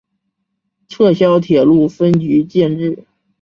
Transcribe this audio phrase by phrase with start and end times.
[0.87, 3.05] 撤销铁路分局建制。